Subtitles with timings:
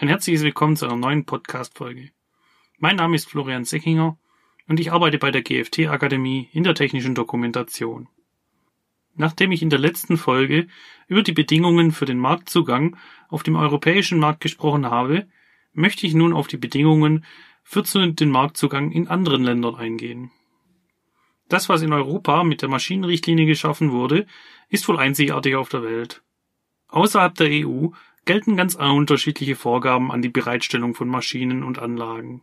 [0.00, 2.12] Ein herzliches Willkommen zu einer neuen Podcast-Folge.
[2.78, 4.16] Mein Name ist Florian Seckinger
[4.68, 8.06] und ich arbeite bei der GFT-Akademie in der technischen Dokumentation.
[9.16, 10.68] Nachdem ich in der letzten Folge
[11.08, 12.96] über die Bedingungen für den Marktzugang
[13.28, 15.26] auf dem europäischen Markt gesprochen habe,
[15.72, 17.24] möchte ich nun auf die Bedingungen
[17.64, 20.30] für den Marktzugang in anderen Ländern eingehen.
[21.48, 24.26] Das, was in Europa mit der Maschinenrichtlinie geschaffen wurde,
[24.68, 26.22] ist wohl einzigartig auf der Welt.
[26.86, 27.88] Außerhalb der EU
[28.28, 32.42] gelten ganz unterschiedliche Vorgaben an die Bereitstellung von Maschinen und Anlagen.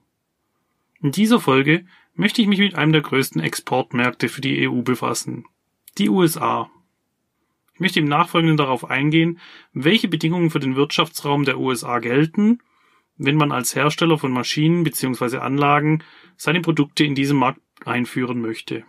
[1.00, 1.86] In dieser Folge
[2.16, 5.46] möchte ich mich mit einem der größten Exportmärkte für die EU befassen,
[6.00, 6.72] die USA.
[7.76, 9.40] Ich möchte im Nachfolgenden darauf eingehen,
[9.74, 12.64] welche Bedingungen für den Wirtschaftsraum der USA gelten,
[13.18, 15.38] wenn man als Hersteller von Maschinen bzw.
[15.38, 16.04] Anlagen
[16.36, 18.86] seine Produkte in diesem Markt einführen möchte.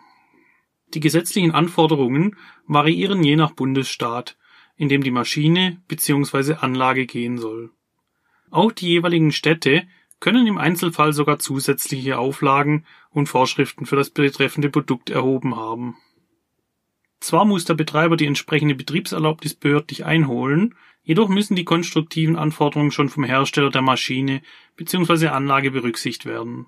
[0.94, 2.36] Die gesetzlichen Anforderungen
[2.66, 4.38] variieren je nach Bundesstaat,
[4.76, 6.54] in dem die Maschine bzw.
[6.54, 7.70] Anlage gehen soll.
[8.50, 9.86] Auch die jeweiligen Städte
[10.20, 15.96] können im Einzelfall sogar zusätzliche Auflagen und Vorschriften für das betreffende Produkt erhoben haben.
[17.20, 23.08] Zwar muss der Betreiber die entsprechende Betriebserlaubnis behördlich einholen, jedoch müssen die konstruktiven Anforderungen schon
[23.08, 24.42] vom Hersteller der Maschine
[24.76, 25.28] bzw.
[25.28, 26.66] Anlage berücksichtigt werden.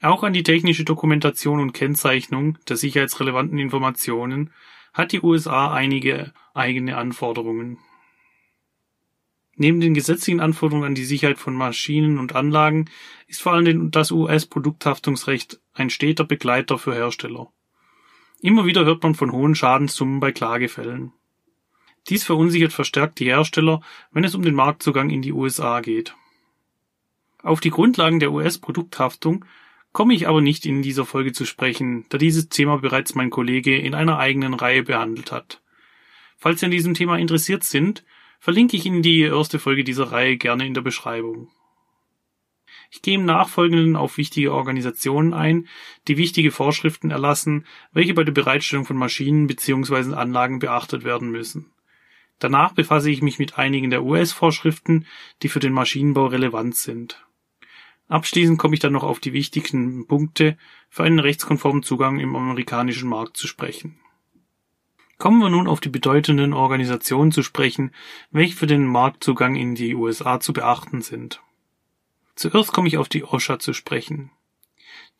[0.00, 4.52] Auch an die technische Dokumentation und Kennzeichnung der sicherheitsrelevanten Informationen
[4.98, 7.78] hat die USA einige eigene Anforderungen.
[9.54, 12.90] Neben den gesetzlichen Anforderungen an die Sicherheit von Maschinen und Anlagen
[13.28, 17.52] ist vor allem das US-Produkthaftungsrecht ein steter Begleiter für Hersteller.
[18.40, 21.12] Immer wieder hört man von hohen Schadenssummen bei Klagefällen.
[22.08, 26.14] Dies verunsichert verstärkt die Hersteller, wenn es um den Marktzugang in die USA geht.
[27.42, 29.44] Auf die Grundlagen der US-Produkthaftung
[29.92, 33.76] komme ich aber nicht in dieser Folge zu sprechen, da dieses Thema bereits mein Kollege
[33.76, 35.62] in einer eigenen Reihe behandelt hat.
[36.36, 38.04] Falls Sie an diesem Thema interessiert sind,
[38.38, 41.50] verlinke ich Ihnen die erste Folge dieser Reihe gerne in der Beschreibung.
[42.90, 45.68] Ich gehe im Nachfolgenden auf wichtige Organisationen ein,
[46.06, 50.14] die wichtige Vorschriften erlassen, welche bei der Bereitstellung von Maschinen bzw.
[50.14, 51.70] Anlagen beachtet werden müssen.
[52.38, 55.06] Danach befasse ich mich mit einigen der US-Vorschriften,
[55.42, 57.26] die für den Maschinenbau relevant sind.
[58.08, 60.56] Abschließend komme ich dann noch auf die wichtigsten Punkte
[60.88, 64.00] für einen rechtskonformen Zugang im amerikanischen Markt zu sprechen.
[65.18, 67.92] Kommen wir nun auf die bedeutenden Organisationen zu sprechen,
[68.30, 71.42] welche für den Marktzugang in die USA zu beachten sind.
[72.34, 74.30] Zuerst komme ich auf die OSHA zu sprechen.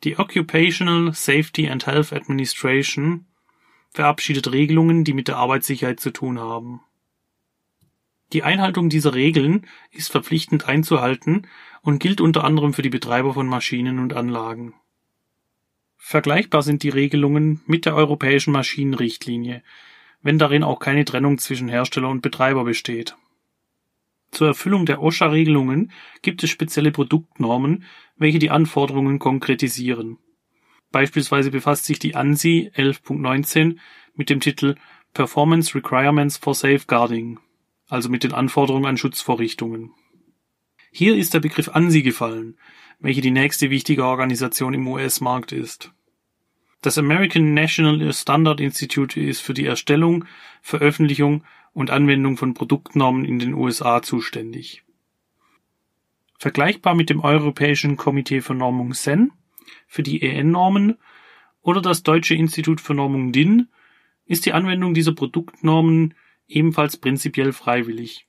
[0.05, 3.25] Die Occupational Safety and Health Administration
[3.91, 6.81] verabschiedet Regelungen, die mit der Arbeitssicherheit zu tun haben.
[8.31, 11.47] Die Einhaltung dieser Regeln ist verpflichtend einzuhalten
[11.81, 14.73] und gilt unter anderem für die Betreiber von Maschinen und Anlagen.
[15.97, 19.63] Vergleichbar sind die Regelungen mit der europäischen Maschinenrichtlinie,
[20.21, 23.15] wenn darin auch keine Trennung zwischen Hersteller und Betreiber besteht.
[24.31, 25.91] Zur Erfüllung der OSHA-Regelungen
[26.21, 27.83] gibt es spezielle Produktnormen,
[28.15, 30.17] welche die Anforderungen konkretisieren.
[30.91, 33.77] Beispielsweise befasst sich die ANSI 11.19
[34.15, 34.75] mit dem Titel
[35.13, 37.39] Performance Requirements for Safeguarding
[37.89, 39.91] also mit den Anforderungen an Schutzvorrichtungen.
[40.91, 42.57] Hier ist der Begriff ANSI gefallen,
[42.99, 45.91] welche die nächste wichtige Organisation im US-Markt ist.
[46.81, 50.25] Das American National Standard Institute ist für die Erstellung,
[50.61, 54.83] Veröffentlichung und Anwendung von Produktnormen in den USA zuständig.
[56.37, 59.31] Vergleichbar mit dem Europäischen Komitee für Normung SEN
[59.87, 60.97] für die EN-Normen
[61.61, 63.67] oder das Deutsche Institut für Normung DIN
[64.25, 66.13] ist die Anwendung dieser Produktnormen
[66.47, 68.28] ebenfalls prinzipiell freiwillig.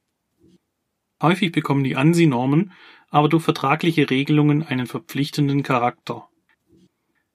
[1.23, 2.73] Häufig bekommen die ANSI-Normen
[3.11, 6.29] aber durch vertragliche Regelungen einen verpflichtenden Charakter.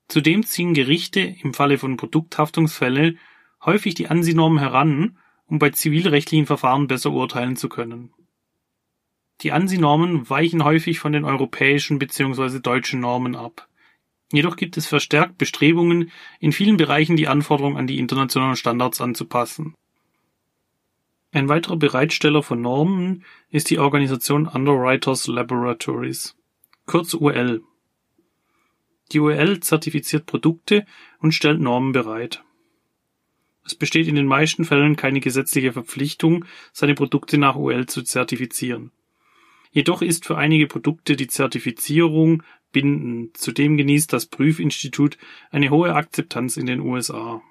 [0.07, 3.15] Zudem ziehen Gerichte im Falle von Produkthaftungsfälle
[3.63, 8.13] häufig die ANSI-Normen heran, um bei zivilrechtlichen Verfahren besser urteilen zu können.
[9.41, 12.59] Die ANSI-Normen weichen häufig von den europäischen bzw.
[12.59, 13.67] deutschen Normen ab.
[14.31, 19.75] Jedoch gibt es verstärkt Bestrebungen, in vielen Bereichen die Anforderungen an die internationalen Standards anzupassen.
[21.35, 26.37] Ein weiterer Bereitsteller von Normen ist die Organisation Underwriters Laboratories,
[26.85, 27.61] kurz UL.
[29.11, 30.85] Die UL zertifiziert Produkte
[31.19, 32.41] und stellt Normen bereit.
[33.65, 38.91] Es besteht in den meisten Fällen keine gesetzliche Verpflichtung, seine Produkte nach UL zu zertifizieren.
[39.71, 43.35] Jedoch ist für einige Produkte die Zertifizierung bindend.
[43.35, 45.17] Zudem genießt das Prüfinstitut
[45.51, 47.41] eine hohe Akzeptanz in den USA.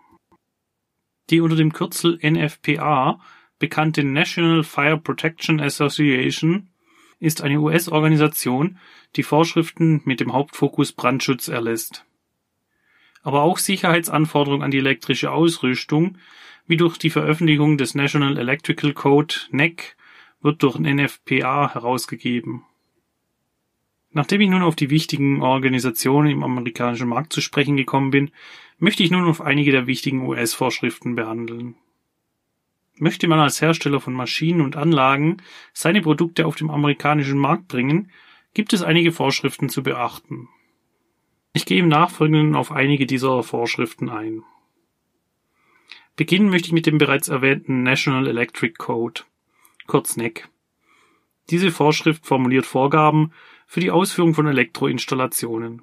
[1.28, 3.20] Die unter dem Kürzel NFPA
[3.58, 6.68] bekannte National Fire Protection Association
[7.20, 8.78] ist eine US-Organisation,
[9.16, 12.04] die Vorschriften mit dem Hauptfokus Brandschutz erlässt.
[13.22, 16.18] Aber auch Sicherheitsanforderungen an die elektrische Ausrüstung,
[16.66, 19.96] wie durch die Veröffentlichung des National Electrical Code NEC,
[20.42, 22.64] wird durch NFPA herausgegeben.
[24.10, 28.30] Nachdem ich nun auf die wichtigen Organisationen im amerikanischen Markt zu sprechen gekommen bin,
[28.78, 31.74] möchte ich nun auf einige der wichtigen US-Vorschriften behandeln.
[32.96, 35.38] Möchte man als Hersteller von Maschinen und Anlagen
[35.73, 38.11] seine Produkte auf dem amerikanischen Markt bringen,
[38.55, 40.49] gibt es einige Vorschriften zu beachten.
[41.52, 44.44] Ich gehe im Nachfolgenden auf einige dieser Vorschriften ein.
[46.17, 49.23] Beginnen möchte ich mit dem bereits erwähnten National Electric Code,
[49.88, 50.49] kurz NEC.
[51.50, 53.32] Diese Vorschrift formuliert Vorgaben
[53.67, 55.82] für die Ausführung von Elektroinstallationen.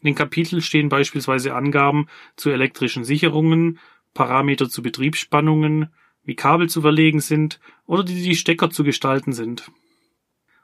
[0.00, 2.06] In den Kapiteln stehen beispielsweise Angaben
[2.36, 3.78] zu elektrischen Sicherungen,
[4.16, 5.92] Parameter zu Betriebsspannungen,
[6.24, 9.70] wie Kabel zu verlegen sind oder wie die Stecker zu gestalten sind.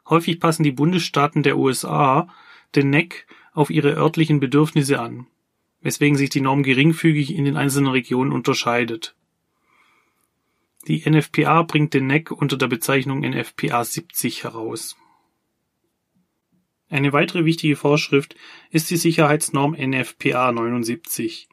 [0.08, 2.28] Häufig passen die Bundesstaaten der USA
[2.74, 5.26] den NEC auf ihre örtlichen Bedürfnisse an,
[5.82, 9.14] weswegen sich die Norm geringfügig in den einzelnen Regionen unterscheidet.
[10.88, 14.96] Die NFPA bringt den NEC unter der Bezeichnung NFPA 70 heraus.
[16.88, 18.34] Eine weitere wichtige Vorschrift
[18.70, 21.48] ist die Sicherheitsnorm NFPA 79,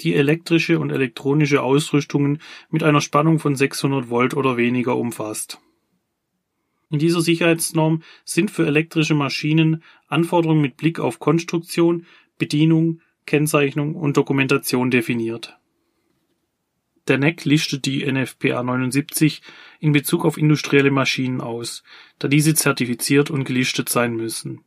[0.00, 2.40] die elektrische und elektronische Ausrüstungen
[2.70, 5.60] mit einer Spannung von 600 Volt oder weniger umfasst.
[6.90, 12.06] In dieser Sicherheitsnorm sind für elektrische Maschinen Anforderungen mit Blick auf Konstruktion,
[12.38, 15.58] Bedienung, Kennzeichnung und Dokumentation definiert.
[17.08, 19.42] Der NEC listet die NFPA 79
[19.78, 21.82] in Bezug auf industrielle Maschinen aus,
[22.18, 24.64] da diese zertifiziert und gelistet sein müssen.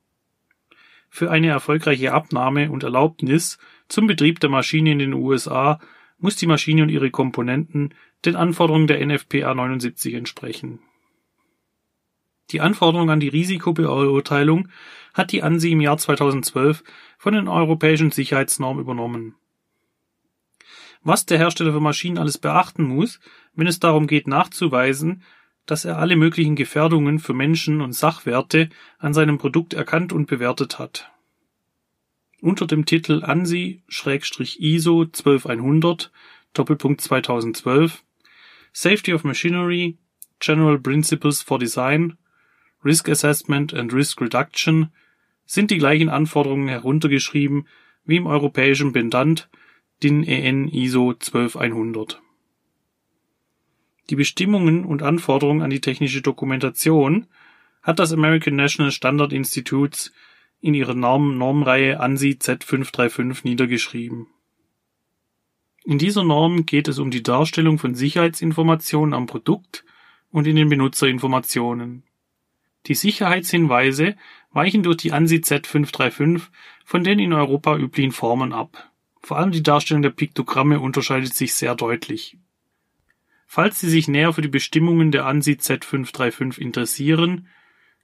[1.10, 3.58] Für eine erfolgreiche Abnahme und Erlaubnis
[3.90, 5.80] zum Betrieb der Maschine in den USA
[6.20, 7.94] muss die Maschine und ihre Komponenten
[8.26, 10.80] den Anforderungen der NFPA 79 entsprechen.
[12.52, 14.70] Die Anforderung an die Risikobeurteilung
[15.14, 16.84] hat die ANSI im Jahr 2012
[17.18, 19.36] von den europäischen Sicherheitsnormen übernommen.
[21.02, 23.20] Was der Hersteller für Maschinen alles beachten muss,
[23.54, 25.24] wenn es darum geht nachzuweisen,
[25.66, 30.80] dass er alle möglichen Gefährdungen für Menschen und Sachwerte an seinem Produkt erkannt und bewertet
[30.80, 31.12] hat.
[32.42, 36.12] Unter dem Titel ANSI-ISO 12100
[36.54, 38.04] Doppelpunkt 2012
[38.72, 39.98] Safety of Machinery
[40.40, 42.18] General Principles for Design
[42.84, 44.90] Risk Assessment and Risk Reduction
[45.46, 47.68] sind die gleichen Anforderungen heruntergeschrieben
[48.06, 49.50] wie im europäischen Pendant
[50.02, 52.22] DIN EN ISO 12100.
[54.10, 57.28] Die Bestimmungen und Anforderungen an die technische Dokumentation
[57.82, 60.12] hat das American National Standard Institute
[60.62, 64.28] in ihrer Norm Normreihe ANSI Z535 niedergeschrieben.
[65.86, 69.86] In dieser Norm geht es um die Darstellung von Sicherheitsinformationen am Produkt
[70.30, 72.04] und in den Benutzerinformationen.
[72.86, 74.16] Die Sicherheitshinweise
[74.52, 76.42] weichen durch die ANSI Z535
[76.86, 78.92] von den in Europa üblichen Formen ab.
[79.22, 82.38] Vor allem die Darstellung der Piktogramme unterscheidet sich sehr deutlich.
[83.46, 87.48] Falls Sie sich näher für die Bestimmungen der ANSI Z535 interessieren,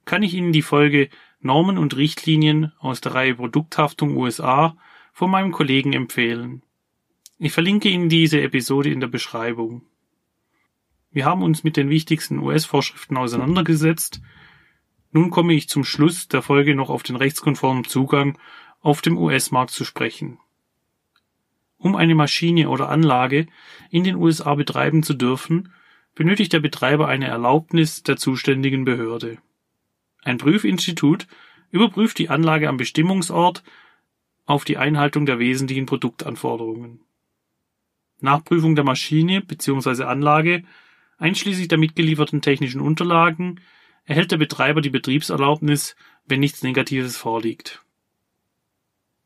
[0.04, 1.08] kann ich Ihnen die Folge
[1.40, 4.76] Normen und Richtlinien aus der Reihe Produkthaftung USA
[5.12, 6.62] von meinem Kollegen empfehlen.
[7.38, 9.82] Ich verlinke Ihnen diese Episode in der Beschreibung.
[11.10, 14.20] Wir haben uns mit den wichtigsten US-Vorschriften auseinandergesetzt
[15.16, 18.38] nun komme ich zum Schluss der Folge noch auf den rechtskonformen Zugang
[18.82, 20.38] auf dem US-Markt zu sprechen.
[21.78, 23.46] Um eine Maschine oder Anlage
[23.90, 25.72] in den USA betreiben zu dürfen,
[26.14, 29.38] benötigt der Betreiber eine Erlaubnis der zuständigen Behörde.
[30.26, 31.28] Ein Prüfinstitut
[31.70, 33.62] überprüft die Anlage am Bestimmungsort
[34.44, 37.00] auf die Einhaltung der wesentlichen Produktanforderungen.
[38.18, 40.02] Nach Prüfung der Maschine bzw.
[40.02, 40.64] Anlage,
[41.18, 43.60] einschließlich der mitgelieferten technischen Unterlagen,
[44.04, 47.84] erhält der Betreiber die Betriebserlaubnis, wenn nichts Negatives vorliegt.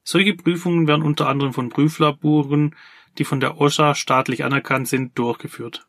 [0.02, 2.76] Solche Prüfungen werden unter anderem von Prüflaboren,
[3.16, 5.86] die von der OSHA staatlich anerkannt sind, durchgeführt.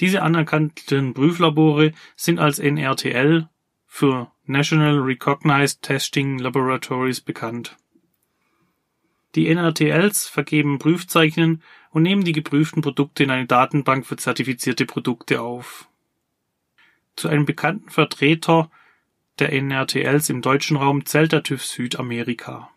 [0.00, 3.48] Diese anerkannten Prüflabore sind als NRTL
[3.94, 7.76] für National Recognized Testing Laboratories bekannt.
[9.34, 15.42] Die NRTLs vergeben Prüfzeichen und nehmen die geprüften Produkte in eine Datenbank für zertifizierte Produkte
[15.42, 15.90] auf
[17.16, 18.70] zu einem bekannten Vertreter
[19.38, 22.70] der NRTLs im deutschen Raum zählt der TÜV Südamerika.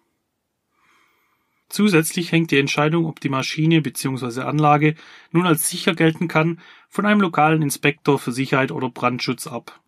[1.70, 4.42] Zusätzlich hängt die Entscheidung, ob die Maschine bzw.
[4.42, 4.96] Anlage
[5.32, 9.80] nun als sicher gelten kann, von einem lokalen Inspektor für Sicherheit oder Brandschutz ab.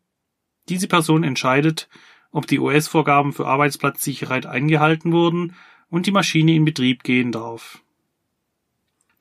[0.69, 1.89] Diese Person entscheidet,
[2.31, 5.55] ob die US-Vorgaben für Arbeitsplatzsicherheit eingehalten wurden
[5.89, 7.81] und die Maschine in Betrieb gehen darf.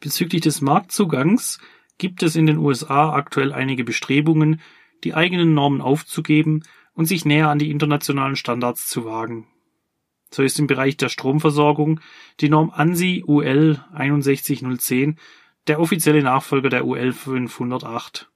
[0.01, 1.59] Bezüglich des Marktzugangs
[1.99, 4.61] gibt es in den USA aktuell einige Bestrebungen,
[5.05, 9.47] die eigenen Normen aufzugeben und sich näher an die internationalen Standards zu wagen.
[10.31, 12.01] So ist im Bereich der Stromversorgung
[12.41, 15.19] die Norm ANSI UL 61010
[15.69, 18.31] der offizielle Nachfolger der UL 508.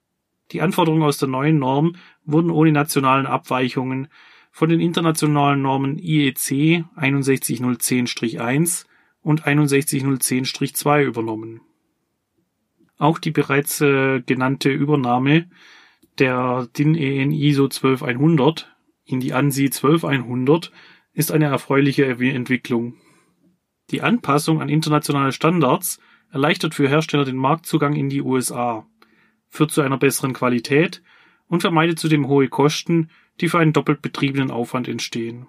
[0.52, 4.08] Die Anforderungen aus der neuen Norm wurden ohne nationalen Abweichungen
[4.50, 8.86] von den internationalen Normen IEC 61010-1
[9.22, 11.60] und 61010-2 übernommen.
[12.98, 15.48] Auch die bereits äh, genannte Übernahme
[16.18, 18.70] der DIN EN ISO 12100
[19.04, 20.70] in die ANSI 12100
[21.12, 22.94] ist eine erfreuliche Entwicklung.
[23.90, 25.98] Die Anpassung an internationale Standards
[26.30, 28.86] erleichtert für Hersteller den Marktzugang in die USA,
[29.50, 31.02] führt zu einer besseren Qualität
[31.48, 35.46] und vermeidet zudem hohe Kosten, die für einen doppelt betriebenen Aufwand entstehen.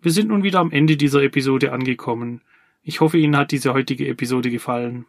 [0.00, 2.42] Wir sind nun wieder am Ende dieser Episode angekommen.
[2.82, 5.06] Ich hoffe, Ihnen hat diese heutige Episode gefallen.